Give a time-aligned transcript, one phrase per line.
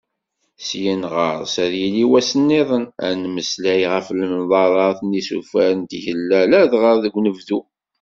[0.67, 7.15] Syin ɣer-s, ad yili wass-nniḍen, ad nemmeslay ɣef lemḍarrat n yisufar n tgella ladɣa deg
[7.19, 7.59] unebdu.